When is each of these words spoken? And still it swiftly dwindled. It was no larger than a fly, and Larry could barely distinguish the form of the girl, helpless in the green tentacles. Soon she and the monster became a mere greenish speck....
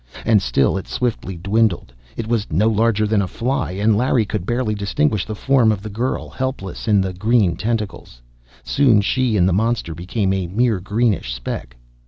And 0.25 0.41
still 0.41 0.77
it 0.79 0.87
swiftly 0.87 1.37
dwindled. 1.37 1.93
It 2.17 2.25
was 2.27 2.47
no 2.49 2.67
larger 2.69 3.05
than 3.05 3.21
a 3.21 3.27
fly, 3.27 3.73
and 3.73 3.95
Larry 3.95 4.25
could 4.25 4.47
barely 4.47 4.73
distinguish 4.73 5.27
the 5.27 5.35
form 5.35 5.71
of 5.71 5.83
the 5.83 5.91
girl, 5.91 6.27
helpless 6.27 6.87
in 6.87 7.01
the 7.01 7.13
green 7.13 7.55
tentacles. 7.55 8.19
Soon 8.63 9.01
she 9.01 9.37
and 9.37 9.47
the 9.47 9.53
monster 9.53 9.93
became 9.93 10.33
a 10.33 10.47
mere 10.47 10.79
greenish 10.79 11.31
speck.... 11.35 11.75